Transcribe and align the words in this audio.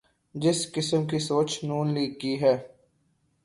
جس 0.35 0.71
قسم 0.71 1.05
کی 1.07 1.19
سوچ 1.19 1.59
ن 1.63 1.87
لیگ 1.93 2.13
کی 2.19 2.41
ہے۔ 2.41 2.55